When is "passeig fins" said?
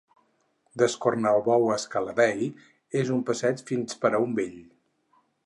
3.29-4.01